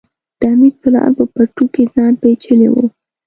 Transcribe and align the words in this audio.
د 0.39 0.41
حميد 0.51 0.75
پلار 0.83 1.09
په 1.17 1.23
پټو 1.33 1.65
کې 1.73 1.83
ځان 1.93 2.13
پيچلی 2.21 2.69
و. 2.71 2.75